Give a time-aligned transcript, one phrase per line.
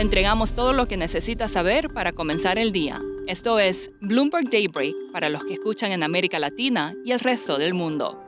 [0.00, 3.02] Le entregamos todo lo que necesita saber para comenzar el día.
[3.26, 7.74] Esto es Bloomberg Daybreak para los que escuchan en América Latina y el resto del
[7.74, 8.18] mundo.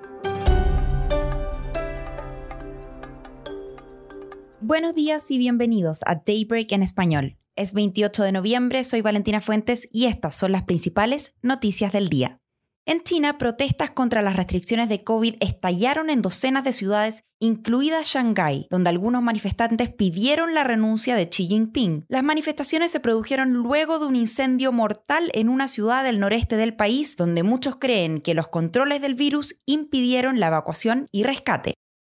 [4.61, 7.39] Buenos días y bienvenidos a Daybreak en español.
[7.57, 12.42] Es 28 de noviembre, soy Valentina Fuentes y estas son las principales noticias del día.
[12.85, 18.67] En China, protestas contra las restricciones de COVID estallaron en docenas de ciudades, incluida Shanghái,
[18.71, 22.07] donde algunos manifestantes pidieron la renuncia de Xi Jinping.
[22.09, 26.75] Las manifestaciones se produjeron luego de un incendio mortal en una ciudad del noreste del
[26.75, 31.75] país, donde muchos creen que los controles del virus impidieron la evacuación y rescate.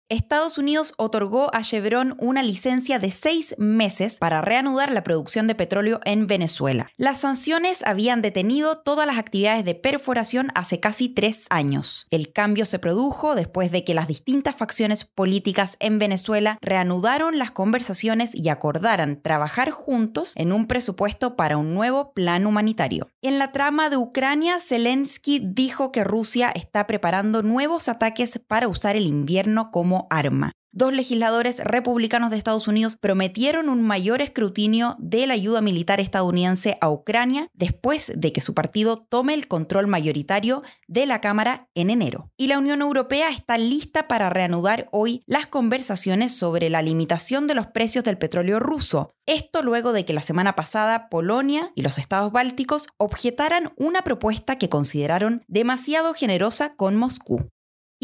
[0.08, 5.56] Estados Unidos otorgó a Chevron una licencia de seis meses para reanudar la producción de
[5.56, 6.92] petróleo en Venezuela.
[6.96, 12.06] Las sanciones habían detenido todas las actividades de perforación hace casi tres años.
[12.12, 17.50] El cambio se produjo después de que las distintas facciones políticas en Venezuela reanudaron las
[17.50, 23.10] conversaciones y acordaran trabajar juntos en un presupuesto para un nuevo plan humanitario.
[23.24, 28.96] En la trama de Ucrania, Zelensky dijo que Rusia está preparando nuevos ataques para usar
[28.96, 30.52] el invierno como arma.
[30.78, 36.78] Dos legisladores republicanos de Estados Unidos prometieron un mayor escrutinio de la ayuda militar estadounidense
[36.82, 41.92] a Ucrania después de que su partido tome el control mayoritario de la Cámara en
[41.92, 42.30] enero.
[42.36, 47.56] Y la Unión Europea está lista para reanudar hoy las conversaciones sobre la limitación de
[47.56, 49.14] los precios del petróleo ruso.
[49.26, 54.58] Esto luego de que la semana pasada Polonia y los estados bálticos objetaran una propuesta
[54.58, 57.50] que consideraron demasiado generosa con Moscú.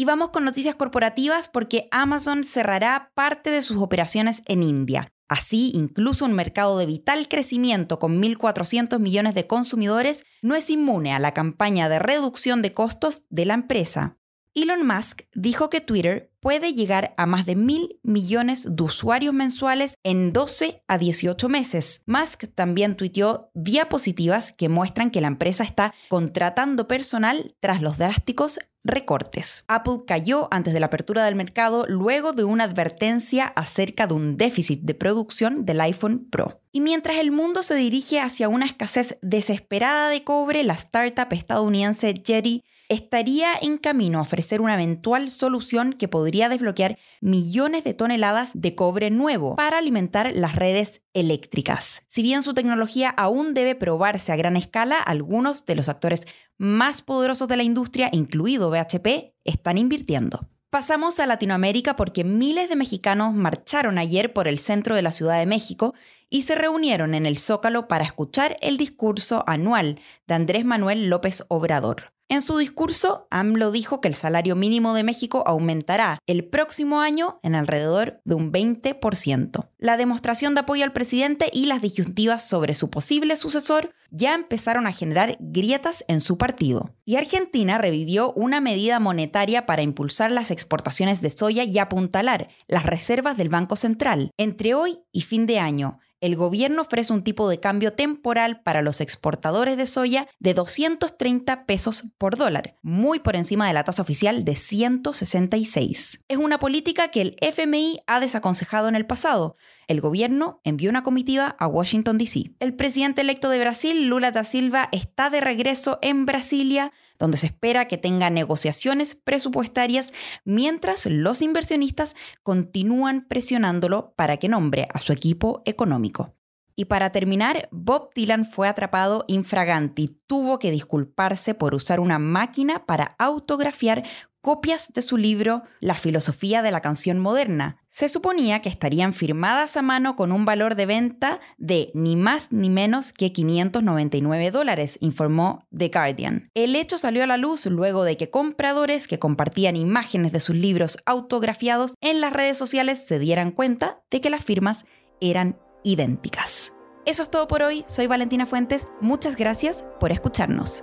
[0.02, 5.12] Y vamos con noticias corporativas porque Amazon cerrará parte de sus operaciones en India.
[5.28, 11.14] Así, incluso un mercado de vital crecimiento con 1.400 millones de consumidores no es inmune
[11.14, 14.18] a la campaña de reducción de costos de la empresa.
[14.54, 19.94] Elon Musk dijo que Twitter puede llegar a más de mil millones de usuarios mensuales
[20.02, 22.02] en 12 a 18 meses.
[22.06, 28.58] Musk también tuiteó diapositivas que muestran que la empresa está contratando personal tras los drásticos
[28.82, 29.64] recortes.
[29.68, 34.36] Apple cayó antes de la apertura del mercado luego de una advertencia acerca de un
[34.36, 36.60] déficit de producción del iPhone Pro.
[36.72, 42.14] Y mientras el mundo se dirige hacia una escasez desesperada de cobre, la startup estadounidense
[42.14, 48.52] Jetty estaría en camino a ofrecer una eventual solución que podría desbloquear millones de toneladas
[48.54, 52.02] de cobre nuevo para alimentar las redes eléctricas.
[52.06, 56.26] Si bien su tecnología aún debe probarse a gran escala, algunos de los actores
[56.58, 60.48] más poderosos de la industria, incluido BHP, están invirtiendo.
[60.68, 65.38] Pasamos a Latinoamérica porque miles de mexicanos marcharon ayer por el centro de la Ciudad
[65.38, 65.94] de México
[66.28, 71.44] y se reunieron en el Zócalo para escuchar el discurso anual de Andrés Manuel López
[71.48, 72.11] Obrador.
[72.28, 77.38] En su discurso, AMLO dijo que el salario mínimo de México aumentará el próximo año
[77.42, 79.68] en alrededor de un 20%.
[79.78, 84.86] La demostración de apoyo al presidente y las disyuntivas sobre su posible sucesor ya empezaron
[84.86, 86.94] a generar grietas en su partido.
[87.04, 92.86] Y Argentina revivió una medida monetaria para impulsar las exportaciones de soya y apuntalar las
[92.86, 94.30] reservas del Banco Central.
[94.38, 98.80] Entre hoy y fin de año, el gobierno ofrece un tipo de cambio temporal para
[98.80, 104.02] los exportadores de soya de 230 pesos por dólar, muy por encima de la tasa
[104.02, 106.20] oficial de 166.
[106.28, 109.56] Es una política que el FMI ha desaconsejado en el pasado.
[109.88, 112.52] El gobierno envió una comitiva a Washington, D.C.
[112.60, 117.46] El presidente electo de Brasil, Lula da Silva, está de regreso en Brasilia donde se
[117.46, 120.12] espera que tenga negociaciones presupuestarias
[120.44, 126.34] mientras los inversionistas continúan presionándolo para que nombre a su equipo económico.
[126.74, 130.18] Y para terminar, Bob Dylan fue atrapado infraganti.
[130.26, 134.02] Tuvo que disculparse por usar una máquina para autografiar
[134.42, 137.78] copias de su libro La filosofía de la canción moderna.
[137.88, 142.50] Se suponía que estarían firmadas a mano con un valor de venta de ni más
[142.50, 146.50] ni menos que 599 dólares, informó The Guardian.
[146.54, 150.56] El hecho salió a la luz luego de que compradores que compartían imágenes de sus
[150.56, 154.86] libros autografiados en las redes sociales se dieran cuenta de que las firmas
[155.20, 156.72] eran idénticas.
[157.06, 160.82] Eso es todo por hoy, soy Valentina Fuentes, muchas gracias por escucharnos.